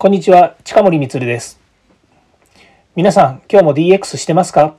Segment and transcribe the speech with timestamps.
[0.00, 1.58] こんにちは、近森光です。
[2.94, 4.76] 皆さん、今日も DX してますか？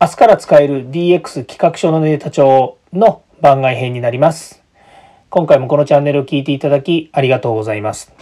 [0.00, 4.64] 明日から使える DX 企画書のネタ帳の番外編になります。
[5.28, 8.12] 今回もこのチャンネルを聞いていただきありがとうございます。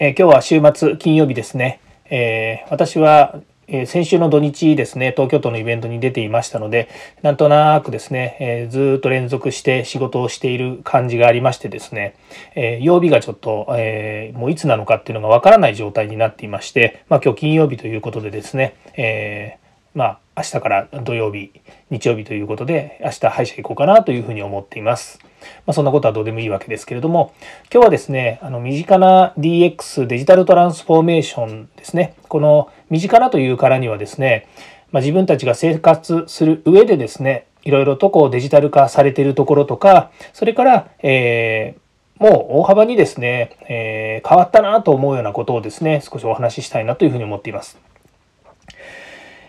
[0.00, 1.78] えー、今日は週末金曜日ですね。
[2.10, 3.38] えー、私は
[3.68, 6.88] えー、先週の土日ですね東京都のイベントに出ていましたので
[7.22, 12.14] なんとなくですね、えー、ずっと連続して仕事をしている感じがありましてですね、
[12.54, 19.58] えー、曜日がちょっと、えもういつなのかっていうのがわからない状態になっていまして、まあ、今日金曜日ということでですね、え
[19.94, 21.50] まあ明日から土曜日
[21.88, 25.18] 日曜日ということで明日歯医者行こうかなというふうに思っています。
[25.64, 27.32] まあ、そんなことはどうでもいいわけですけれども
[27.72, 34.48] 今日はですねあの身近な DX デジタルトランスフォーメーションですねこの身近なというからにはですね、
[34.92, 47.78] まあ、自分たちが生活する上でですねいろいろとこうデジタル化されているところとかそれから、えー、もう大幅にですね、えー、変わったなと思うようなことをですね少しお話ししたいなというふうに思っています。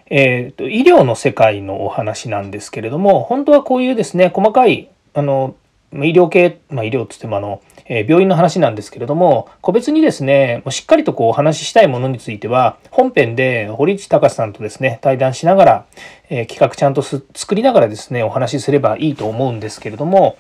[0.09, 5.55] えーと、医療の世界のお話なんですけれども本当はこういうですね細かいあの
[5.93, 15.85] 医療系、まあ、医療っつってもあの、えー、病院の話なんですけれども個別にですねしっかりとこうお話ししたいものについては本編で堀内隆さんとですね対談しながら、
[16.29, 20.37] えー、企画ちゃんと作りながらですねお話しすればいいと思うんですけれども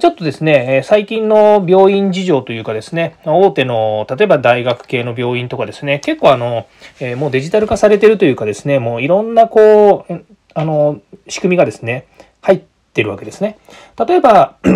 [0.00, 6.66] ちょっとですね、最近の病院事情というかですね、大手の、例えば大学系の病院とかですね、結構あの、
[7.16, 12.06] もうデジタル化されてるというかですね、もういろんなこう、あの、仕組みがですね、
[12.98, 13.58] ってるわけですね。
[13.96, 14.56] 例えば、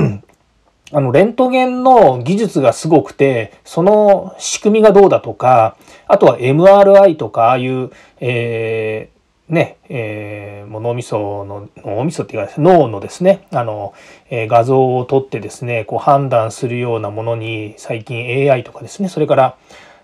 [0.95, 9.13] あの、レントゲンの技術がすごくて、その仕組みがどうだとか、あとは MRI とか、ああいう、えー
[9.53, 13.93] ね、えー、もう脳みその脳みそっていうか脳のですねあの、
[14.31, 19.57] えー、画像を撮ってですねこう判断するようなものに最近 AI とかですねそれから、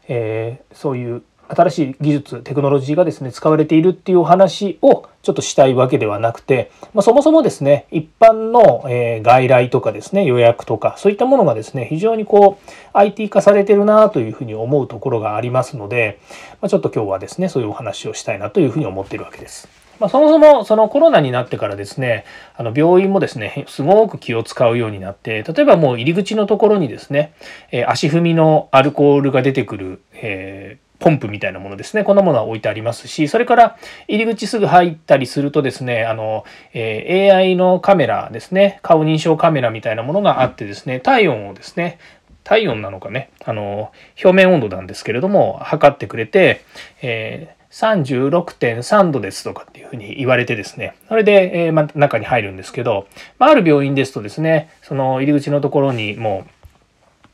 [0.07, 16.21] えー、そういう新しい技術テクノロジーがですね使われているっていうお話をちょっとしたいわけではなくて、まあ、そもそもですね一般の、え外来とかですね予約とかそういったものがですね非常にこう IT 化されてるなというふうに思うところがありますので、
[16.61, 19.69] まあ、ちょっと今日はですねそういうお話をしたいなというふうに思っているわけです。
[19.99, 22.25] まあ、そもそもそのコロナになってからですね
[22.57, 27.33] あの病院もですねすごく気を使うようになって例えばもう入り口のところにですね、
[27.73, 32.05] え足踏みのアルコールが出てくる、えーポンプみたいなものですね。
[32.05, 33.77] こんなものは置いてありますし、それから
[34.09, 36.45] 入り口すぐ入ったりするとですね、あの、
[36.75, 41.99] えー、AI のカメラですね、顔認証カメラみたいなものがあってですね、体温をですね、
[42.43, 43.93] 体温なのかね、あの、
[44.23, 46.65] 表面温度なんですけれども、測ってくれて、
[47.03, 53.07] えー、36.3度ですとかっていうふうに言われてですね、それで、えー、ま、中に入るんですけど、
[53.39, 56.47] まあ、ある病院ですとですね、その入り口のところにも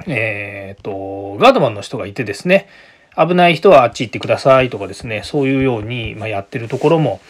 [0.07, 2.67] う、えっ、と、ガードマンの人がいてですね、
[3.17, 7.21] 危ない人はあっち行ってくださいとかですね、そういうようにやってるところも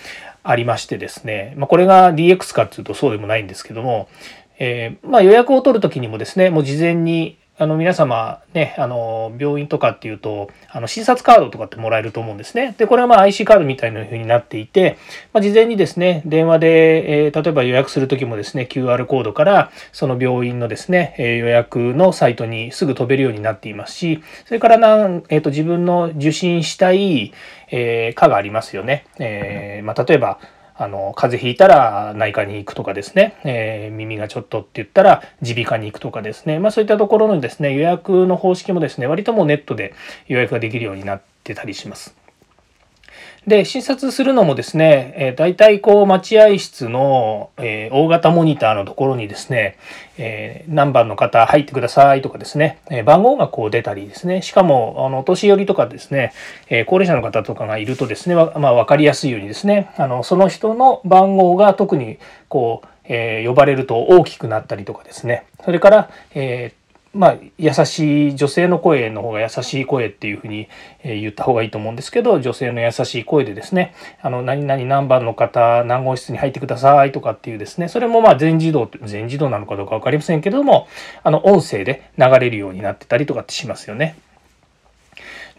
[0.43, 4.09] ありましてですね、まあ、これが DX かっていうとそうでもないんですけども、
[4.59, 12.75] えー、まあ予約を取るときにもですね、もう事前にあの皆様ね、あの病院とかっていうとあの診察カードとかってもらえると思うんですね。
[12.77, 14.99] でこれはまあ IC カードみたいな風になっていて、
[15.33, 27.33] まあ、事前にですね電話で、えー、例えば予約する時もですね QR コードからその病院のですね、えー、予約のサイトにすぐ飛べるようになっていますしそれからなん、えーと、自分の受診したい、
[27.71, 29.07] えー、科がありますよね。
[29.21, 30.41] えまあ、例えば
[30.77, 39.95] あの風邪ひいたら内科に行くとかですね、えー、耳がちょっとって言ったら耳鼻科に行くとかですね、まあ、そういったところのですね予約の方式もですね割ともうネットで
[40.27, 42.24] 予約ができるようになってたりします。
[43.47, 49.77] で、診察するのもですね、えー、大体こう待合室の、えー、大型モニターのところにですね、
[50.17, 56.33] えー、何番の方入ってくださいとかですね、え、番号がこう出たりですね、しかも、あの、お年寄りとかですね、
[56.71, 62.19] え、高齢者の方とかがいるとですね、まあ、わかりやすいようにですね、あの、その人の番号が特に
[62.49, 66.84] こう、え、呼ばれると大きくなったりとかですね、それから、えー
[67.15, 70.69] まあ、優しい女性の声の方が優しい声っていうふうに
[71.05, 80.89] 言った方がいいと思うんですけど女性の優しい声でですね「あの何々何番の方何号室に入ってください」とかっていうですねそれもまあ全自動全自動なのかどうか分かりませんけれども
[81.23, 84.17] あの音声で流れるようになってたりとかってしますよね。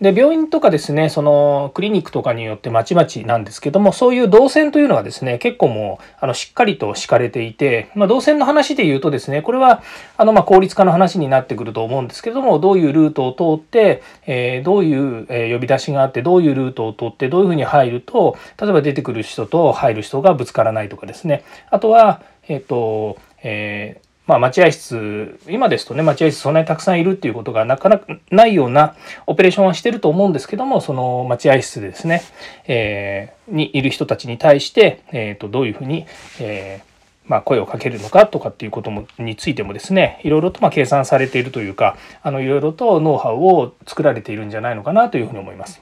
[0.01, 9.81] で病院とかですねそのクリニックとかによってまちまちなんですけどもそういう動線というのはですね結構もうあのしっかりと敷かれていて、まあ、動線の話で言うとですねこれは
[10.17, 21.43] あのま効率化の話になってくると思うんですけどもどういうルートを通って、えー、どういう呼び出しがあってどういうルートを通ってどういうふうに入ると例えば出てくる人と入る人がぶつからないとかですね。
[21.69, 28.95] あとはえっ、ー、と、えーまあ、待合室、今ですとね、待合室そんなにたくさんいるっていうことがなかなかないような
[29.27, 32.23] オペレーションはしてると思うんですけども、その待合室でですね、
[32.67, 36.05] えー、にいる人たちに対して、えっ、ー、と、どういうふうに、
[36.39, 36.95] えー
[37.27, 45.81] まあ、声をかけるのかとかっていうこともについてもですねいろいろとま計算されているというかあのいろいろとノウハウを作られているんじゃないのかなというふうに思います。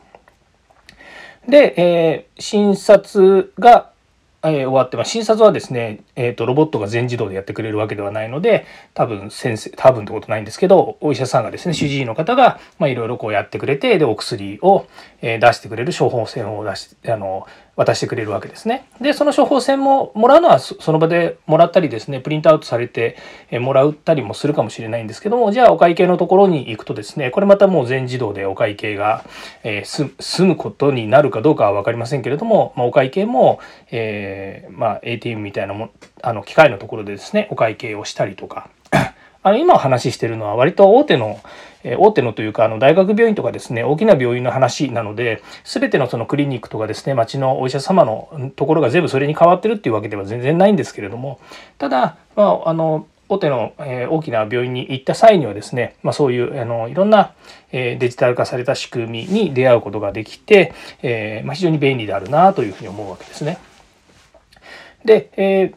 [1.47, 3.91] で、えー、診察が
[4.45, 14.85] えー、終わって、まあ、診察はですね、えーと、ロボットが全自動でやってくれるわけではないので多分先生多分ってことないんですけどお医者さんがですね主治医の方がまいろいろこうやってくれてでお薬を、
[15.21, 18.85] え、出してくれる処方箋を出しあの渡してくれるわけですね。
[19.01, 23.17] で、その処方箋ももらうのはその場でもらったりですね、プリントアウトされて
[23.51, 29.25] もらったりもするかもしれないんですけども、じゃあお会計のところに行くとですね、これまたもう全自動でお会計が、
[29.63, 33.59] えー、済むことになるかどうかは分かりませんけれども、まあ、お会計も、
[33.89, 34.32] えー、
[34.71, 35.91] まあ、ATM みたいなも
[36.21, 38.69] あの機械のところでですね、お会計をしたりとか、
[39.43, 41.39] あの今お話ししてるのは割と大手の
[41.83, 51.39] え大手のというかあの大学病院とかですね大きな病院の話なので全てのそのクリニックとかですね町のお医者様のところが全部それに変わってるっていうわけでは全然ないんですけれども
[51.77, 57.31] ただ、まあ、あの大手の、え大きな病院に行った際にはですね、まあ、そういうあのいろんな、
[57.71, 63.57] えデジタル化された仕組みに出会うことができて、えまあ、非常に便利であるなというふうに思うわけですね。
[65.05, 65.73] で、え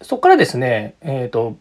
[0.00, 1.56] ー、そこからですね、えっ、ー、と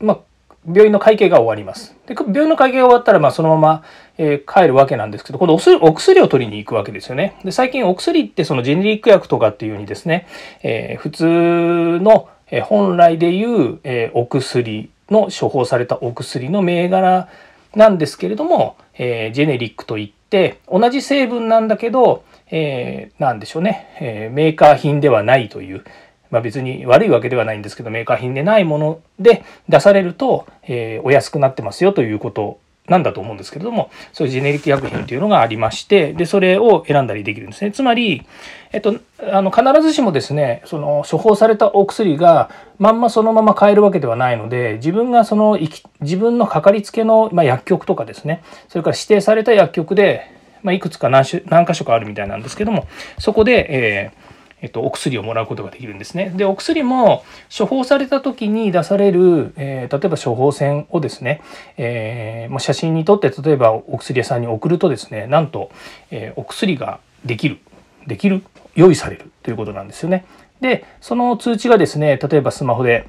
[0.00, 0.18] まあ
[0.66, 1.96] 病院の会計が終わります。
[2.06, 3.84] で病院の会計が終わったら、まあ、そのまま、
[4.16, 7.36] えー、帰るわけなんですけど、今度お薬を取りに行くわけですよね。
[7.44, 10.28] で最近お薬ってそのジェネリック薬とかっていうようにですね、
[10.62, 17.28] えー、普通の、えー、本来でいう、えお薬の処方されたお薬の銘柄
[17.74, 22.22] なんですけれども、えジェネリックといって同じ成分なんだけど、
[22.52, 25.84] えー、なんでしょうね、えメーカー品ではないという、
[26.32, 32.58] まあ、別に悪いわけではないんですけどメーカー品でないもので出されると、えー、お安くなってますよということ
[32.88, 37.70] なんだと思うんですけれどもそういうジェネリック薬品というのがありましてでそれを選んだりできるんですね。
[37.70, 38.26] つまり、
[38.72, 38.96] えっと、
[39.30, 45.58] あの必ずしもですねその処方されたお薬がまんまそのまま買えるわけではないので自分がその
[46.00, 50.32] 自分のかかりつけの、まあ、薬局とかですねそれから指定された薬局で、
[50.62, 52.88] まあ、いくつか何種何箇所かあるみたいなんですけども
[53.18, 54.31] そこで、えー
[54.62, 56.32] えっと、お薬をもらうことができるんですね。
[56.34, 57.24] で、お薬も
[57.56, 61.42] 処方された時に出される、えー、例えば処方箋をですね、
[61.76, 65.70] えー、写真に撮って例えばお薬屋さんに送るとですね、なんと、
[66.10, 67.58] えー、お薬ができる、
[68.06, 68.42] できる、
[68.74, 70.24] 用意されるということなんですよね。
[70.60, 73.08] で、その通知がですね、例えばスマホで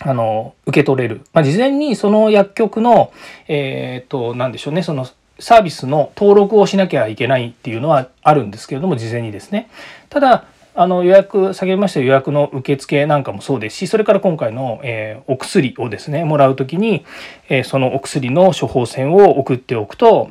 [0.00, 3.12] あの受け取れる、まあ、事前にその薬局の、
[3.48, 5.06] えっ、と何でしょうねその
[5.38, 9.70] サービスの登録をしなきゃいけないっていうのはあるんですけれども事前にですね
[10.08, 10.44] ただ
[10.78, 17.06] あの予約先ほどました予約の受付なんかもそうですしそれから今回の、えー、お薬をですねもらう時に、
[17.48, 20.30] えー、そのお薬の処方箋を送っておくと,、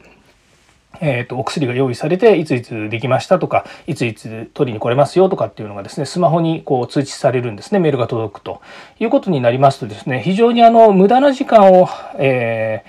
[1.01, 8.61] えーと、お薬が用意されていついつできましたとかいついつ取りに来れますよとかっていうのがですねスマホにこう通知されるんですねメールが届くと。
[8.99, 11.89] いうことになりますとですね非常にあの無駄な時間を、
[12.19, 12.85] え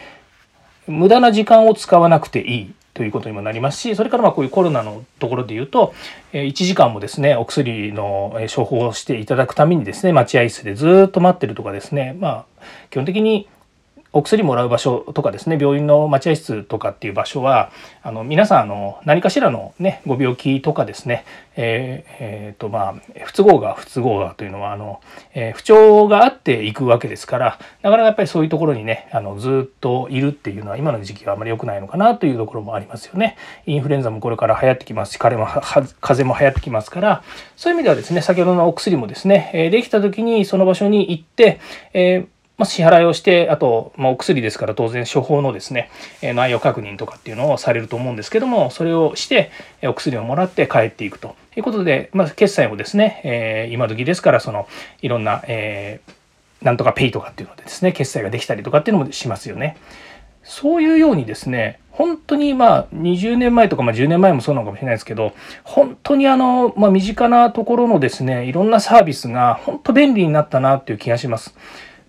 [0.87, 2.75] ー、無駄な時間を使わなくていい。
[2.97, 5.93] ということにもなりますしそれからまあこういうコロナのところで言うと
[6.33, 12.47] 1時間もですねお薬の処方をしていただくためにですね待合室でずっと待ってるとかですねまあ
[12.91, 13.49] 基本的に
[14.13, 17.71] お薬もらう場所とかですね病院の待合室とかっていう場所は
[18.03, 21.25] あの皆さんあの何かしらの、ね、ご病気とかですね、
[21.57, 22.95] えーえー、とまあ
[23.25, 25.01] 不都合が不都合がというのはあの、
[25.35, 33.37] えー、不調があっていくわけですからなかなかやっぱりそういうところにねあのずっといるっていうのは今の時期はあまり良くないのかなというところもありますよね。
[33.67, 35.47] インフルエンザもこれから流行ってきますし風も
[36.01, 37.23] 風も流行ってきますから
[37.57, 41.61] そういう意味ではですね先ほどのお薬もですね、えできた時にその場所に行って、
[41.93, 45.91] えーま、支払いをして、あと、ま、お薬ですから当然処方のですね、
[46.23, 49.51] え内容確認とかっていうのをされると思うんですけども、それをして、
[49.83, 54.67] お薬をもらって帰っていくということで、ま、決済もですね、え、今時ですから、その、
[55.03, 56.01] いろんな、え、
[56.63, 59.77] なんとかペイとかっていうのでですね、決済ができたりとかっていうのもしますよね。
[60.43, 65.33] そういうようにですね、本当にまあ20年前とかまあ10年前もそうなのかもしれないですけど、
[65.65, 71.55] 本当にあの、まあ、身近なところのですね、いろんなサービスが本当便利になったなっていう気がします。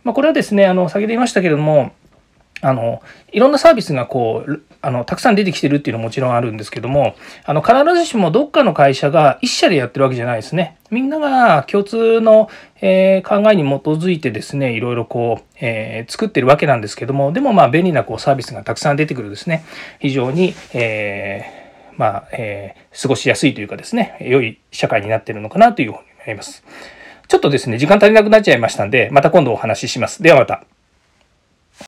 [0.07, 1.91] まあ、これはですね、あの、先ほど言いましたけれども、
[2.61, 3.01] あの、
[3.33, 10.77] いろんなサービスがこう、あの、たくさん出てきてるっていうのはもちろんあるんですけども、あの、必ずしもどっかの会社が一社でやってるわけじゃないですね。
[10.91, 12.49] みんなが共通の、
[12.79, 19.65] えー、考えに基づいてですね、いろいろこう、えー、作ってるわけなんですけども、でもまあ便利なこうサービスがたくさん出てくるですね、
[19.99, 26.63] 非常に、えー、まあ、え、過ごしやすいというかですね、良い社会になってるのかなというふうに思います。
[27.27, 30.23] ちょっとですね、時間足りなくなっちゃいましたんで、また今度お話しします。
[30.23, 30.63] ではまた。